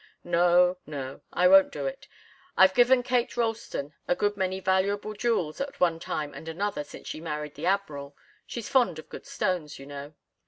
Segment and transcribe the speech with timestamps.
[0.23, 1.21] No, no!
[1.31, 2.07] I won't do it.
[2.57, 7.07] I've given Kate Ralston a good many valuable jewels at one time and another since
[7.07, 8.17] she married the Admiral
[8.47, 10.15] she's fond of good stones, you know.